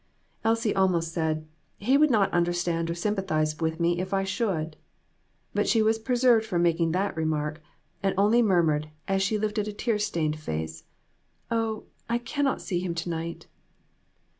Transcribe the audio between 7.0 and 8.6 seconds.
remark, and only